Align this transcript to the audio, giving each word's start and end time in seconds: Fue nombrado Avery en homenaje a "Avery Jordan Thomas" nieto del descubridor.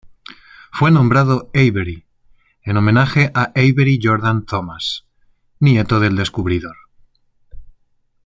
Fue 0.73 0.89
nombrado 0.89 1.51
Avery 1.53 2.07
en 2.63 2.75
homenaje 2.75 3.29
a 3.35 3.51
"Avery 3.55 3.99
Jordan 4.01 4.47
Thomas" 4.47 5.05
nieto 5.59 5.99
del 5.99 6.15
descubridor. 6.15 6.75